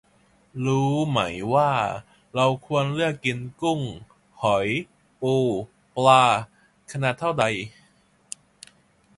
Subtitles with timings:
[0.65, 1.19] รู้ไหม
[1.53, 1.71] ว่า
[2.35, 3.79] เราควรเลือกกินกุ้ง
[4.41, 4.67] หอย
[5.21, 5.35] ปู
[5.97, 6.23] ปลา
[6.91, 7.43] ขนาดเท่าใด